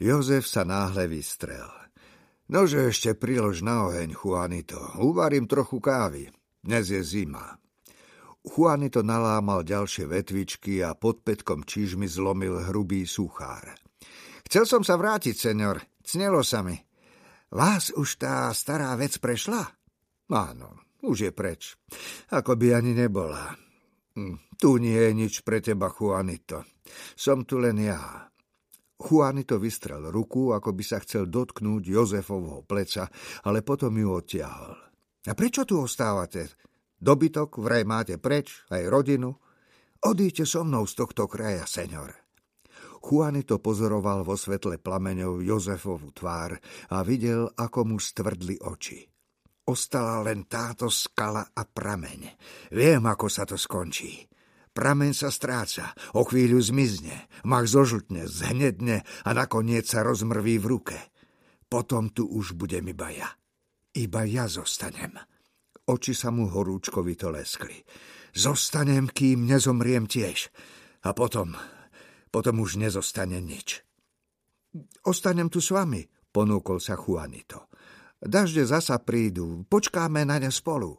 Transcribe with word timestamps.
Jozef 0.00 0.48
sa 0.48 0.64
náhle 0.64 1.04
vystrel. 1.12 1.68
Nože 2.48 2.88
ešte 2.88 3.12
prilož 3.12 3.60
na 3.60 3.92
oheň, 3.92 4.16
Juanito. 4.16 4.80
Uvarím 4.96 5.44
trochu 5.44 5.76
kávy. 5.76 6.32
Dnes 6.64 6.88
je 6.88 7.04
zima. 7.04 7.60
Juanito 8.40 9.04
nalámal 9.04 9.60
ďalšie 9.60 10.08
vetvičky 10.08 10.80
a 10.80 10.96
pod 10.96 11.20
petkom 11.20 11.68
čižmy 11.68 12.08
zlomil 12.08 12.64
hrubý 12.72 13.04
suchár. 13.04 13.76
Chcel 14.48 14.64
som 14.64 14.80
sa 14.80 14.96
vrátiť, 14.96 15.36
senior. 15.36 15.84
Cnelo 16.00 16.40
sa 16.40 16.64
mi. 16.64 16.80
Vás 17.52 17.92
už 17.92 18.16
tá 18.16 18.48
stará 18.56 18.96
vec 18.96 19.20
prešla? 19.20 19.68
Áno, 20.32 20.80
už 21.04 21.28
je 21.28 21.30
preč. 21.36 21.76
Ako 22.32 22.56
by 22.56 22.72
ani 22.72 22.96
nebola. 22.96 23.52
Hm, 24.16 24.56
tu 24.56 24.80
nie 24.80 24.96
je 24.96 25.12
nič 25.12 25.44
pre 25.44 25.60
teba, 25.60 25.92
Juanito. 25.92 26.64
Som 27.12 27.44
tu 27.44 27.60
len 27.60 27.76
ja. 27.84 28.29
Juanito 29.10 29.58
vystrel 29.58 30.06
ruku, 30.14 30.54
ako 30.54 30.70
by 30.70 30.84
sa 30.86 31.02
chcel 31.02 31.26
dotknúť 31.26 31.82
Jozefovho 31.82 32.62
pleca, 32.62 33.10
ale 33.42 33.66
potom 33.66 33.90
ju 33.98 34.06
odtiahol. 34.14 34.78
A 35.26 35.32
prečo 35.34 35.66
tu 35.66 35.82
ostávate? 35.82 36.54
Dobytok 36.94 37.58
vraj 37.58 37.82
máte 37.82 38.22
preč, 38.22 38.62
aj 38.70 38.86
rodinu? 38.86 39.34
Odíďte 40.06 40.46
so 40.46 40.62
mnou 40.62 40.86
z 40.86 40.94
tohto 40.94 41.26
kraja, 41.26 41.66
senor. 41.66 42.14
Juanito 43.02 43.58
pozoroval 43.58 44.22
vo 44.22 44.38
svetle 44.38 44.78
plameňov 44.78 45.42
Jozefovu 45.42 46.14
tvár 46.14 46.54
a 46.94 47.02
videl, 47.02 47.50
ako 47.50 47.90
mu 47.90 47.96
stvrdli 47.98 48.62
oči. 48.62 49.02
Ostala 49.66 50.22
len 50.22 50.46
táto 50.46 50.86
skala 50.86 51.50
a 51.50 51.62
prameň. 51.66 52.20
Viem, 52.70 53.02
ako 53.10 53.26
sa 53.26 53.42
to 53.42 53.58
skončí. 53.58 54.30
Prameň 54.70 55.12
sa 55.12 55.34
stráca, 55.34 55.90
o 56.14 56.22
chvíľu 56.22 56.62
zmizne, 56.62 57.26
mach 57.42 57.66
zožltne, 57.66 58.30
zhnedne 58.30 59.02
a 59.26 59.30
nakoniec 59.34 59.90
sa 59.90 60.06
rozmrví 60.06 60.62
v 60.62 60.66
ruke. 60.70 60.98
Potom 61.66 62.10
tu 62.14 62.26
už 62.30 62.54
budem 62.54 62.86
iba 62.90 63.10
ja. 63.10 63.30
Iba 63.90 64.22
ja 64.22 64.46
zostanem. 64.46 65.18
Oči 65.90 66.14
sa 66.14 66.30
mu 66.30 66.46
horúčkovito 66.46 67.34
leskli. 67.34 67.82
Zostanem, 68.30 69.10
kým 69.10 69.50
nezomriem 69.50 70.06
tiež. 70.06 70.54
A 71.02 71.10
potom, 71.18 71.58
potom 72.30 72.62
už 72.62 72.78
nezostane 72.78 73.42
nič. 73.42 73.82
Ostanem 75.02 75.50
tu 75.50 75.58
s 75.58 75.74
vami, 75.74 76.06
ponúkol 76.30 76.78
sa 76.78 76.94
Juanito. 76.94 77.66
Dažde 78.22 78.70
zasa 78.70 79.02
prídu, 79.02 79.66
počkáme 79.66 80.22
na 80.22 80.38
ne 80.38 80.54
spolu. 80.54 80.94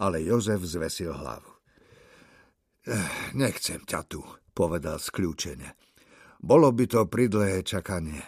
Ale 0.00 0.24
Jozef 0.24 0.64
zvesil 0.64 1.12
hlavu. 1.12 1.57
Nechcem 3.34 3.82
ťa 3.84 4.00
tu, 4.06 4.22
povedal 4.54 5.02
skľúčene. 5.02 5.74
Bolo 6.38 6.70
by 6.70 6.84
to 6.86 7.10
pridlhé 7.10 7.66
čakanie. 7.66 8.22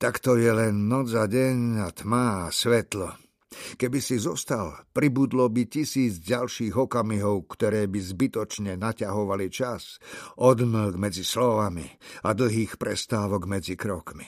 Tak 0.00 0.18
to 0.18 0.34
je 0.34 0.50
len 0.50 0.88
noc 0.88 1.12
a 1.14 1.28
deň 1.28 1.84
a 1.84 1.88
tma 1.92 2.48
a 2.48 2.52
svetlo. 2.52 3.14
Keby 3.50 3.98
si 3.98 4.14
zostal, 4.16 4.86
pribudlo 4.94 5.50
by 5.50 5.66
tisíc 5.66 6.22
ďalších 6.22 6.74
okamihov, 6.78 7.50
ktoré 7.50 7.90
by 7.90 7.98
zbytočne 7.98 8.78
naťahovali 8.78 9.50
čas, 9.50 9.98
odmlk 10.38 10.94
medzi 10.94 11.26
slovami 11.26 11.84
a 12.22 12.30
dlhých 12.30 12.78
prestávok 12.78 13.50
medzi 13.50 13.74
krokmi. 13.74 14.26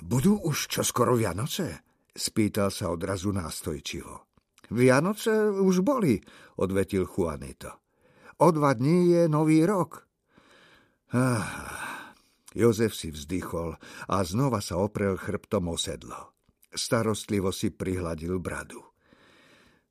Budú 0.00 0.40
už 0.40 0.72
čoskoro 0.72 1.18
Vianoce? 1.18 1.84
spýtal 2.10 2.74
sa 2.74 2.90
odrazu 2.90 3.30
nástojčivo. 3.30 4.29
Vianoce 4.70 5.50
už 5.50 5.82
boli, 5.82 6.22
odvetil 6.56 7.06
Juanito. 7.06 7.82
O 8.40 8.48
dva 8.54 8.72
dní 8.72 9.10
je 9.10 9.22
nový 9.28 9.66
rok. 9.66 10.06
Ah, 11.12 12.14
Jozef 12.54 12.94
si 12.94 13.10
vzdychol 13.10 13.74
a 14.08 14.16
znova 14.22 14.62
sa 14.62 14.78
oprel 14.78 15.18
chrbtom 15.18 15.68
o 15.70 15.76
sedlo. 15.76 16.38
Starostlivo 16.70 17.50
si 17.50 17.74
prihladil 17.74 18.38
bradu. 18.38 18.78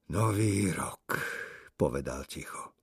Nový 0.09 0.71
rok, 0.71 1.19
povedal 1.75 2.23
ticho. 2.25 2.73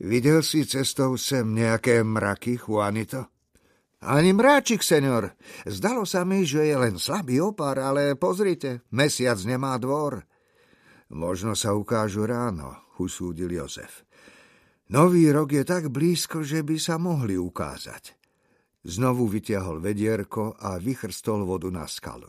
Videl 0.00 0.42
si 0.42 0.66
cestou 0.66 1.16
sem 1.16 1.46
nejaké 1.54 2.02
mraky, 2.02 2.58
Juanito? 2.58 3.30
Ani 4.04 4.36
mráčik, 4.36 4.84
senior. 4.84 5.32
Zdalo 5.64 6.04
sa 6.04 6.28
mi, 6.28 6.44
že 6.44 6.68
je 6.68 6.76
len 6.76 7.00
slabý 7.00 7.40
opar, 7.40 7.80
ale 7.80 8.20
pozrite, 8.20 8.84
mesiac 8.92 9.40
nemá 9.48 9.80
dvor. 9.80 10.20
Možno 11.12 11.52
sa 11.52 11.76
ukážu 11.76 12.24
ráno, 12.24 12.72
usúdil 12.96 13.52
Jozef. 13.52 14.08
Nový 14.88 15.28
rok 15.32 15.52
je 15.52 15.64
tak 15.64 15.88
blízko, 15.88 16.44
že 16.44 16.60
by 16.64 16.76
sa 16.76 17.00
mohli 17.00 17.36
ukázať. 17.40 18.16
Znovu 18.84 19.24
vytiahol 19.28 19.80
vedierko 19.80 20.60
a 20.60 20.76
vychrstol 20.76 21.48
vodu 21.48 21.72
na 21.72 21.88
skalu. 21.88 22.28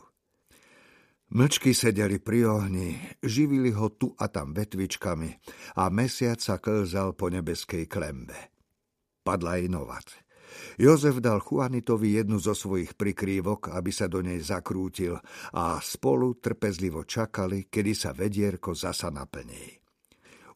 Mlčky 1.36 1.76
sedeli 1.76 2.22
pri 2.22 2.48
ohni, 2.48 2.96
živili 3.20 3.76
ho 3.76 3.92
tu 3.92 4.16
a 4.16 4.32
tam 4.32 4.56
vetvičkami 4.56 5.30
a 5.76 5.92
mesiac 5.92 6.40
sa 6.40 6.64
klzal 6.64 7.12
po 7.12 7.28
nebeskej 7.28 7.92
klembe. 7.92 8.56
Padla 9.26 9.60
aj 9.60 9.66
novac. 9.68 10.25
Jozef 10.76 11.24
dal 11.24 11.40
Juanitovi 11.40 12.20
jednu 12.20 12.40
zo 12.40 12.52
svojich 12.52 13.00
prikrývok, 13.00 13.72
aby 13.72 13.92
sa 13.92 14.12
do 14.12 14.20
nej 14.20 14.40
zakrútil 14.44 15.16
a 15.56 15.80
spolu 15.80 16.38
trpezlivo 16.38 17.08
čakali, 17.08 17.72
kedy 17.72 17.92
sa 17.96 18.12
vedierko 18.12 18.76
zasa 18.76 19.08
naplní. 19.12 19.80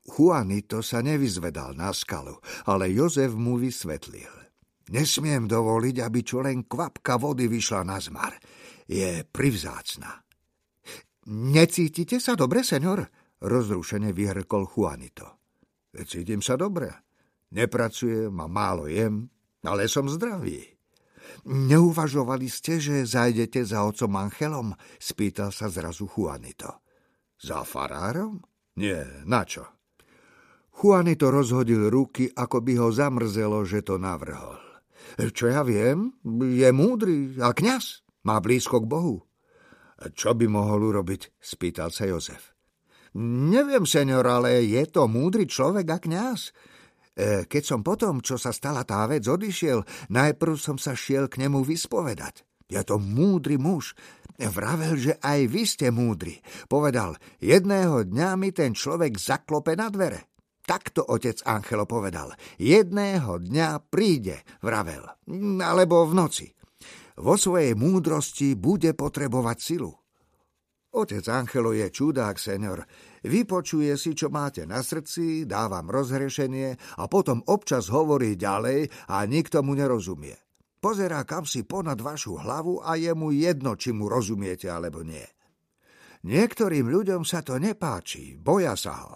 Juanito 0.09 0.82
sa 0.82 1.06
nevyzvedal 1.06 1.78
na 1.78 1.94
skalu, 1.94 2.34
ale 2.66 2.90
Jozef 2.90 3.36
mu 3.38 3.62
vysvetlil. 3.62 4.32
Nesmiem 4.90 5.46
dovoliť, 5.46 5.96
aby 6.02 6.20
čo 6.26 6.42
len 6.42 6.66
kvapka 6.66 7.22
vody 7.22 7.46
vyšla 7.46 7.86
na 7.86 8.02
zmar. 8.02 8.34
Je 8.90 9.22
privzácna. 9.22 10.18
Necítite 11.30 12.18
sa 12.18 12.34
dobre, 12.34 12.66
senor? 12.66 13.06
Rozrušene 13.38 14.09
vyhrkol 14.09 14.66
Juanito. 14.66 15.46
Cítim 15.94 16.42
sa 16.42 16.58
dobre. 16.58 16.90
Nepracujem 17.54 18.34
a 18.34 18.48
málo 18.50 18.90
jem, 18.90 19.30
ale 19.64 19.92
som 19.92 20.08
zdravý. 20.08 20.64
Neuvažovali 21.47 22.52
ste, 22.52 22.84
že 22.84 23.08
zajdete 23.08 23.64
za 23.64 23.86
otcom 23.88 24.12
Anchelom? 24.20 24.75
Spýtal 25.00 25.56
sa 25.56 25.72
zrazu 25.72 26.09
Juanito. 26.09 26.84
Za 27.40 27.64
farárom? 27.64 28.44
Nie, 28.75 29.24
na 29.24 29.47
čo? 29.47 29.64
Juanito 30.80 31.28
rozhodil 31.28 31.92
ruky, 31.92 32.31
ako 32.31 32.64
by 32.64 32.74
ho 32.80 32.90
zamrzelo, 32.92 33.64
že 33.68 33.84
to 33.84 34.00
navrhol. 34.00 34.59
Čo 35.20 35.52
ja 35.52 35.64
viem, 35.64 36.16
je 36.40 36.70
múdry 36.72 37.40
a 37.40 37.52
kňaz. 37.52 38.03
Má 38.28 38.40
blízko 38.44 38.84
k 38.84 38.90
Bohu. 38.91 39.18
Čo 40.00 40.36
by 40.36 40.47
mohol 40.47 40.96
urobiť? 40.96 41.40
Spýtal 41.40 41.91
sa 41.91 42.08
Jozef. 42.08 42.56
Neviem, 43.20 43.84
senior, 43.84 44.24
ale 44.24 44.64
je 44.64 44.84
to 44.88 45.09
múdry 45.12 45.50
človek 45.50 45.88
a 45.91 45.97
kňaz. 46.00 46.56
E, 47.19 47.44
keď 47.44 47.63
som 47.68 47.84
potom, 47.84 48.24
čo 48.24 48.40
sa 48.40 48.56
stala 48.56 48.88
tá 48.88 49.03
vec, 49.12 49.28
odišiel, 49.28 50.07
najprv 50.07 50.56
som 50.56 50.80
sa 50.80 50.96
šiel 50.96 51.28
k 51.28 51.44
nemu 51.44 51.68
vyspovedať. 51.68 52.47
Je 52.72 52.80
to 52.88 52.96
múdry 52.96 53.59
muž. 53.59 53.91
Vravel, 54.40 54.96
že 54.96 55.19
aj 55.19 55.52
vy 55.52 55.63
ste 55.68 55.91
múdri. 55.91 56.40
Povedal, 56.72 57.19
jedného 57.44 58.08
dňa 58.08 58.40
mi 58.40 58.56
ten 58.56 58.72
človek 58.72 59.19
zaklope 59.19 59.75
na 59.75 59.91
dvere. 59.91 60.31
Takto 60.63 61.03
otec 61.03 61.44
Angelo 61.44 61.84
povedal. 61.84 62.31
Jedného 62.56 63.41
dňa 63.41 63.90
príde, 63.91 64.47
vravel. 64.63 65.03
Alebo 65.59 66.08
v 66.08 66.13
noci. 66.16 66.47
Vo 67.19 67.35
svojej 67.35 67.75
múdrosti 67.75 68.56
bude 68.56 68.96
potrebovať 68.96 69.58
silu. 69.59 69.91
Otec 70.90 71.22
Angelo 71.30 71.70
je 71.70 71.86
čudák, 71.94 72.34
senior. 72.42 72.82
Vypočuje 73.22 73.94
si, 73.94 74.18
čo 74.18 74.34
máte 74.34 74.66
na 74.66 74.82
srdci, 74.82 75.46
dávam 75.46 75.86
rozhrešenie 75.86 76.98
a 76.98 77.06
potom 77.06 77.46
občas 77.46 77.94
hovorí 77.94 78.34
ďalej 78.34 78.90
a 79.14 79.22
nikto 79.30 79.62
mu 79.62 79.78
nerozumie. 79.78 80.34
Pozerá 80.82 81.28
kam 81.30 81.46
si 81.46 81.62
ponad 81.62 82.02
vašu 82.02 82.41
hlavu 82.41 82.82
a 82.82 82.97
je 82.97 83.14
mu 83.14 83.30
jedno, 83.30 83.78
či 83.78 83.94
mu 83.94 84.09
rozumiete 84.09 84.72
alebo 84.72 85.06
nie. 85.06 85.28
Niektorým 86.26 86.90
ľuďom 86.90 87.22
sa 87.22 87.46
to 87.46 87.62
nepáči, 87.62 88.40
boja 88.40 88.74
sa 88.74 88.94
ho. 89.06 89.16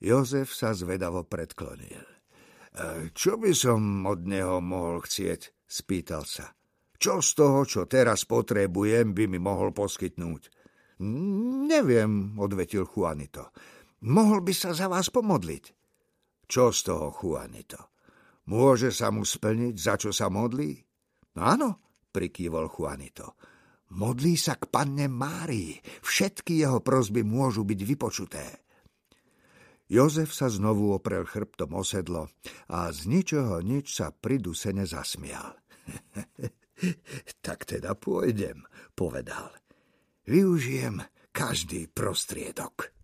Jozef 0.00 0.56
sa 0.56 0.72
zvedavo 0.72 1.28
predklonil. 1.28 2.06
E, 2.72 3.12
čo 3.12 3.36
by 3.36 3.52
som 3.52 4.08
od 4.08 4.24
neho 4.24 4.64
mohol 4.64 5.04
chcieť? 5.04 5.60
spýtal 5.70 6.24
sa. 6.24 6.50
Čo 6.96 7.20
z 7.22 7.30
toho, 7.36 7.60
čo 7.68 7.86
teraz 7.86 8.24
potrebujem, 8.26 9.12
by 9.12 9.24
mi 9.30 9.38
mohol 9.38 9.70
poskytnúť? 9.70 10.59
Neviem, 11.00 12.36
odvetil 12.36 12.84
Juanito. 12.84 13.56
Mohol 14.04 14.44
by 14.44 14.52
sa 14.52 14.76
za 14.76 14.84
vás 14.88 15.08
pomodliť. 15.08 15.64
Čo 16.44 16.74
z 16.76 16.80
toho, 16.92 17.08
Juanito? 17.16 17.96
Môže 18.52 18.92
sa 18.92 19.08
mu 19.08 19.24
splniť, 19.24 19.74
za 19.78 19.94
čo 19.96 20.10
sa 20.12 20.28
modlí? 20.28 20.76
Áno, 21.40 22.00
prikývol 22.10 22.68
Juanito. 22.68 23.38
Modlí 23.96 24.34
sa 24.36 24.58
k 24.58 24.66
panne 24.70 25.06
Márii. 25.06 25.78
Všetky 26.02 26.62
jeho 26.62 26.82
prozby 26.82 27.22
môžu 27.26 27.62
byť 27.66 27.80
vypočuté. 27.86 28.46
Jozef 29.90 30.30
sa 30.30 30.46
znovu 30.46 30.94
oprel 30.94 31.26
chrbtom 31.26 31.74
o 31.74 31.82
sedlo 31.82 32.30
a 32.70 32.94
z 32.94 33.10
ničoho 33.10 33.58
nič 33.58 33.98
sa 33.98 34.14
pridusene 34.14 34.86
zasmial. 34.86 35.58
tak 37.46 37.66
teda 37.66 37.98
pôjdem, 37.98 38.62
povedal. 38.94 39.59
Využijem 40.30 41.02
každý 41.34 41.90
prostriedok. 41.90 42.94